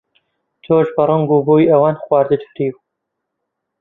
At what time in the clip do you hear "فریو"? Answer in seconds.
2.49-2.75